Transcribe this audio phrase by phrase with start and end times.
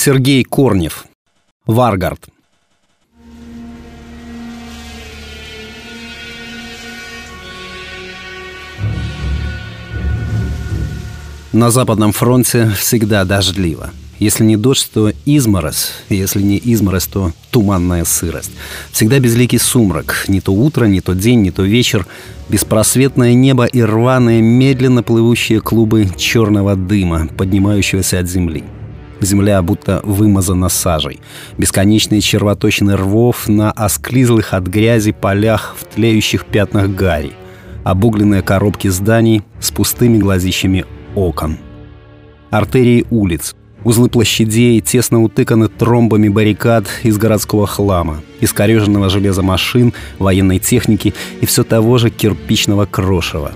[0.00, 1.06] Сергей Корнев.
[1.66, 2.28] Варгард.
[11.52, 13.90] На Западном фронте всегда дождливо.
[14.20, 15.90] Если не дождь, то изморозь.
[16.08, 18.52] Если не изморозь, то туманная сырость.
[18.92, 20.26] Всегда безликий сумрак.
[20.28, 22.06] Не то утро, не то день, не то вечер.
[22.48, 28.62] Беспросветное небо и рваные, медленно плывущие клубы черного дыма, поднимающегося от земли.
[29.20, 31.20] Земля будто вымазана сажей.
[31.56, 37.32] Бесконечные червоточины рвов на осклизлых от грязи полях в тлеющих пятнах гари.
[37.84, 40.84] Обугленные коробки зданий с пустыми глазищами
[41.14, 41.58] окон.
[42.50, 50.58] Артерии улиц, узлы площадей тесно утыканы тромбами баррикад из городского хлама, искореженного железа машин, военной
[50.58, 53.52] техники и все того же кирпичного крошева.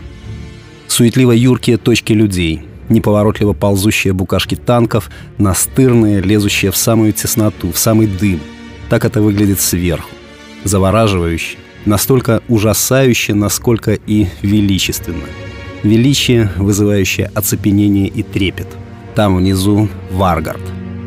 [0.89, 8.07] Суетливо юркие точки людей, неповоротливо ползущие букашки танков, настырные, лезущие в самую тесноту, в самый
[8.07, 8.41] дым.
[8.89, 10.11] Так это выглядит сверху.
[10.65, 15.25] Завораживающе, настолько ужасающе, насколько и величественно–
[15.83, 18.69] Величие, вызывающее оцепенение и трепет.
[19.17, 20.61] Там внизу Варгард.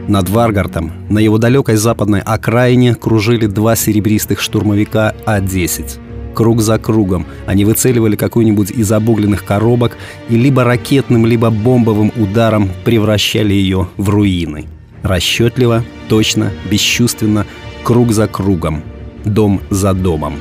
[0.08, 6.00] Над Варгартом, на его далекой западной окраине, кружили два серебристых штурмовика А-10.
[6.36, 9.98] Круг за кругом они выцеливали какую-нибудь из обугленных коробок
[10.30, 14.68] и либо ракетным, либо бомбовым ударом превращали ее в руины.
[15.02, 17.46] Расчетливо, точно, бесчувственно,
[17.84, 18.84] круг за кругом,
[19.24, 20.36] дом за домом.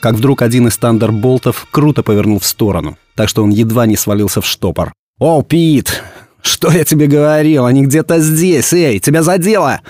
[0.00, 4.40] как вдруг один из тандерболтов круто повернул в сторону, так что он едва не свалился
[4.40, 4.94] в штопор.
[5.18, 6.02] «О, Пит!
[6.40, 7.66] Что я тебе говорил?
[7.66, 8.72] Они где-то здесь!
[8.72, 9.80] Эй, тебя задело!»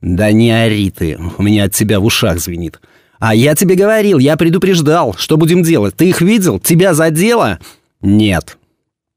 [0.00, 2.80] «Да не ори ты, у меня от тебя в ушах звенит».
[3.18, 5.14] «А я тебе говорил, я предупреждал.
[5.18, 5.96] Что будем делать?
[5.96, 6.60] Ты их видел?
[6.60, 7.58] Тебя задело?»
[8.00, 8.58] «Нет».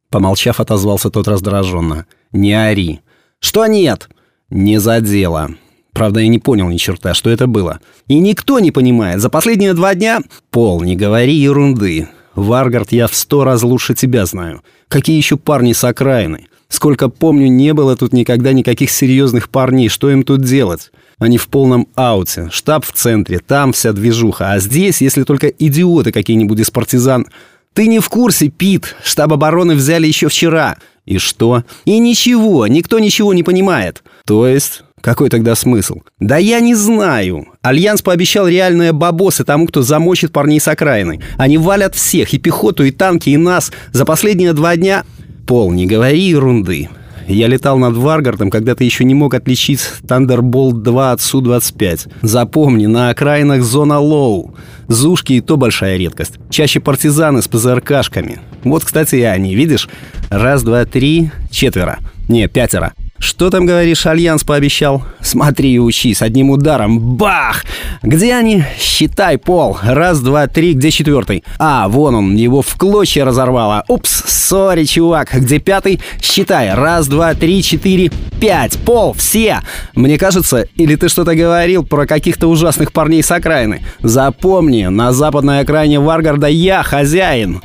[0.10, 2.08] Помолчав, отозвался тот раздраженно.
[2.32, 3.02] «Не ори».
[3.40, 4.10] «Что нет?»
[4.50, 5.52] «Не задело.
[5.94, 7.80] Правда, я не понял ни черта, что это было.
[8.08, 9.22] И никто не понимает.
[9.22, 10.22] За последние два дня...
[10.50, 12.08] Пол, не говори ерунды.
[12.36, 14.64] Варгард я в сто раз лучше тебя знаю.
[14.88, 16.48] Какие еще парни с окраины?
[16.72, 19.90] Сколько помню, не было тут никогда никаких серьезных парней.
[19.90, 20.92] Что им тут делать?
[21.20, 22.48] Они в полном ауте.
[22.50, 24.54] Штаб в центре, там вся движуха.
[24.54, 27.28] А здесь, если только идиоты какие-нибудь из партизан...
[27.74, 28.96] Ты не в курсе, Пит.
[29.04, 30.78] Штаб обороны взяли еще вчера.
[31.06, 31.64] И что?
[31.84, 34.02] И ничего, никто ничего не понимает.
[34.26, 34.84] То есть...
[35.02, 36.02] Какой тогда смысл?
[36.20, 37.48] Да я не знаю.
[37.64, 41.22] Альянс пообещал реальные бабосы тому, кто замочит парней с окраины.
[41.38, 43.74] Они валят всех, и пехоту, и танки, и нас.
[43.92, 45.04] За последние два дня...
[45.52, 46.88] Пол, не говори ерунды.
[47.28, 52.10] Я летал над Варгардом, когда ты еще не мог отличить Thunderbolt 2 от Су-25.
[52.22, 54.56] Запомни, на окраинах зона low.
[54.88, 56.36] Зушки и то большая редкость.
[56.50, 58.40] Чаще партизаны с ПЗРКшками.
[58.64, 59.90] Вот, кстати, и они, видишь?
[60.30, 62.00] Раз, два, три, четверо.
[62.30, 62.94] Не, пятеро.
[63.22, 65.04] Что там, говоришь, Альянс пообещал?
[65.22, 67.00] Смотри и учись, одним ударом.
[67.00, 67.66] Бах!
[68.02, 68.64] Где они?
[68.80, 69.78] Считай, Пол.
[69.84, 71.44] Раз, два, три, где четвертый?
[71.60, 73.86] А, вон он, его в клочья разорвало.
[73.88, 75.36] Упс, sorry, чувак.
[75.36, 76.02] Где пятый?
[76.20, 76.74] Считай.
[76.74, 78.80] Раз, два, три, четыре, пять.
[78.80, 79.60] Пол, все.
[79.94, 83.84] Мне кажется, или ты что-то говорил про каких-то ужасных парней с окраины?
[84.00, 87.62] Запомни, на западной окраине Варгарда я хозяин.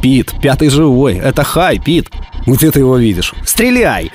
[0.00, 1.18] Пит, пятый живой.
[1.18, 2.08] Это Хай, Пит.
[2.46, 3.34] Где ты его видишь?
[3.44, 4.10] Стреляй!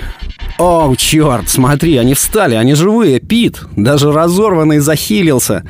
[0.60, 3.62] О, черт, смотри, они встали, они живые, Пит.
[3.76, 5.64] Даже разорванный захилился.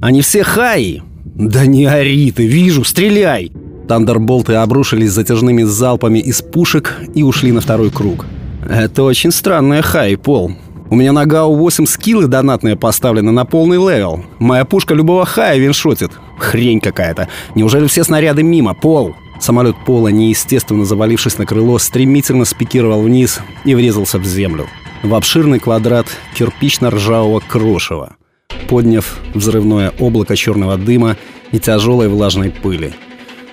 [0.00, 1.02] Они все хаи.
[1.24, 3.52] Да не ори ты, вижу, стреляй.
[3.88, 8.24] Тандерболты обрушились затяжными залпами из пушек и ушли на второй круг.
[8.68, 10.52] Это очень странная хай, Пол.
[10.88, 14.24] У меня на ГАУ-8 скиллы донатные поставлены на полный level.
[14.38, 16.10] Моя пушка любого хая ваншотит.
[16.38, 17.28] Хрень какая-то.
[17.54, 19.14] Неужели все снаряды мимо, Пол?
[19.42, 24.68] Самолет Пола, неестественно завалившись на крыло, стремительно спикировал вниз и врезался в землю.
[25.02, 26.06] В обширный квадрат
[26.38, 28.14] кирпично-ржавого крошева,
[28.68, 31.16] подняв взрывное облако черного дыма
[31.50, 32.94] и тяжелой влажной пыли.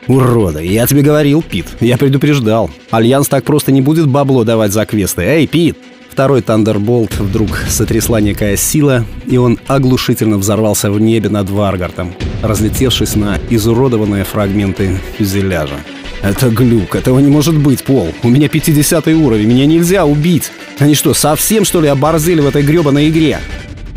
[0.05, 0.63] «Уроды!
[0.63, 1.66] Я тебе говорил, Пит!
[1.79, 2.69] Я предупреждал!
[2.91, 5.24] Альянс так просто не будет бабло давать за квесты!
[5.24, 5.75] Эй, Пит!»
[6.19, 12.13] Второй Тандерболт вдруг сотрясла некая сила, и он оглушительно взорвался в небе над Варгардом,
[12.44, 15.77] разлетевшись на изуродованные фрагменты фюзеляжа.
[16.21, 18.10] «Это глюк, этого не может быть, Пол.
[18.21, 20.51] У меня 50 уровень, меня нельзя убить.
[20.77, 23.39] Они что, совсем, что ли, оборзели в этой гребаной игре?»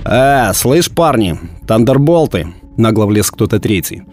[0.04, 2.46] «Э, слышь, парни, Тандерболты!»—
[2.76, 4.04] нагло влез кто-то третий.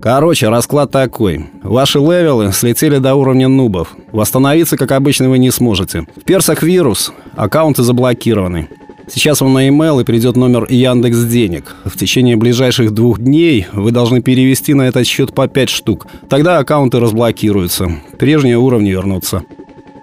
[0.00, 1.46] Короче, расклад такой.
[1.60, 3.96] Ваши левелы слетели до уровня нубов.
[4.12, 6.06] Восстановиться, как обычно, вы не сможете.
[6.16, 8.68] В персах вирус, аккаунты заблокированы.
[9.06, 11.76] Сейчас вам на e-mail и придет номер Яндекс Денег.
[11.84, 16.08] В течение ближайших двух дней вы должны перевести на этот счет по 5 штук.
[16.28, 17.90] Тогда аккаунты разблокируются.
[18.18, 19.44] Прежние уровни вернутся.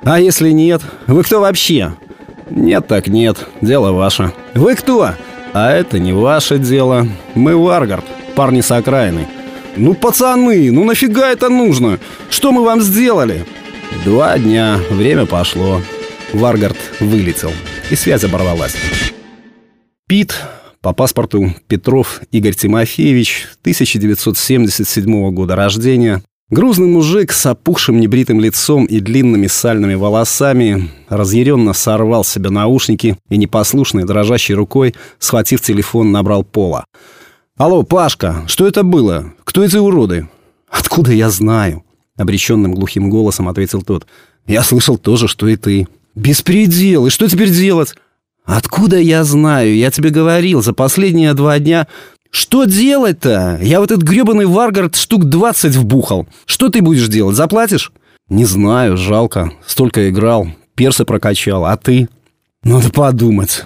[0.04, 0.82] А если нет?
[1.08, 1.94] Вы кто вообще?
[2.50, 4.32] Нет так нет, дело ваше.
[4.54, 5.10] Вы кто?
[5.54, 7.08] А это не ваше дело.
[7.36, 8.06] Мы Варгард,
[8.36, 9.28] парни с окраины.
[9.76, 12.00] Ну, пацаны, ну нафига это нужно?
[12.30, 13.46] Что мы вам сделали?
[14.06, 15.82] Два дня, время пошло.
[16.34, 17.52] Варгард вылетел,
[17.90, 18.76] и связь оборвалась.
[20.08, 20.36] Пит,
[20.82, 29.00] по паспорту Петров Игорь Тимофеевич, 1977 года рождения, Грузный мужик с опухшим небритым лицом и
[29.00, 36.44] длинными сальными волосами разъяренно сорвал с себя наушники и непослушной дрожащей рукой, схватив телефон, набрал
[36.44, 36.86] пола.
[37.58, 39.34] «Алло, Пашка, что это было?
[39.44, 40.30] Кто эти уроды?»
[40.70, 41.84] «Откуда я знаю?»—
[42.16, 44.06] обреченным глухим голосом ответил тот.
[44.46, 45.88] «Я слышал тоже, что и ты».
[46.16, 47.08] «Беспредел!
[47.08, 47.96] И что теперь делать?»
[48.46, 49.76] «Откуда я знаю?
[49.76, 51.88] Я тебе говорил, за последние два дня
[52.36, 53.60] «Что делать-то?
[53.62, 56.28] Я в этот гребаный Варгард штук 20 вбухал.
[56.46, 57.38] Что ты будешь делать?
[57.38, 57.94] Заплатишь?»
[58.28, 59.54] «Не знаю, жалко.
[59.66, 60.50] Столько играл.
[60.76, 61.64] Персы прокачал.
[61.64, 62.10] А ты?»
[62.62, 63.64] «Надо подумать.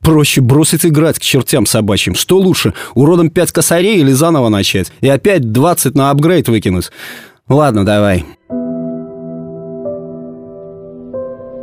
[0.00, 2.14] Проще бросить играть к чертям собачьим.
[2.14, 4.92] Что лучше, уродом 5 косарей или заново начать?
[5.00, 6.90] И опять 20 на апгрейд выкинуть?
[7.48, 8.26] Ладно, давай».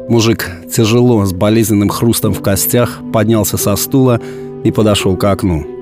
[0.09, 4.19] Мужик тяжело, с болезненным хрустом в костях, поднялся со стула
[4.63, 5.79] и подошел к окну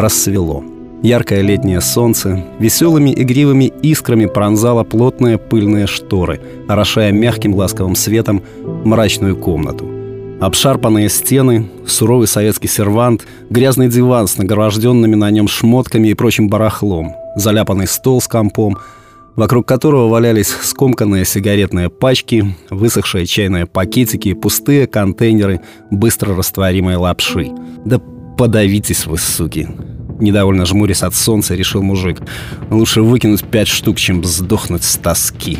[0.00, 0.64] рассвело.
[1.02, 8.42] Яркое летнее солнце веселыми игривыми искрами пронзало плотные пыльные шторы, орошая мягким ласковым светом
[8.84, 9.86] мрачную комнату.
[10.40, 17.14] Обшарпанные стены, суровый советский сервант, грязный диван с нагроможденными на нем шмотками и прочим барахлом,
[17.36, 18.76] заляпанный стол с компом,
[19.36, 25.60] вокруг которого валялись скомканные сигаретные пачки, высохшие чайные пакетики, пустые контейнеры
[25.90, 27.50] быстро растворимой лапши.
[27.84, 28.00] Да
[28.36, 29.66] «Подавитесь вы, суки!»
[30.20, 32.20] Недовольно жмурясь от солнца, решил мужик.
[32.70, 35.58] «Лучше выкинуть пять штук, чем сдохнуть с тоски».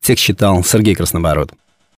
[0.00, 1.52] Текст читал Сергей Краснобород.